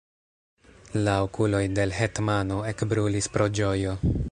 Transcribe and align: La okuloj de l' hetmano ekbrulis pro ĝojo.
La 1.07 1.13
okuloj 1.25 1.61
de 1.79 1.85
l' 1.89 1.95
hetmano 1.99 2.59
ekbrulis 2.73 3.31
pro 3.37 3.51
ĝojo. 3.61 3.97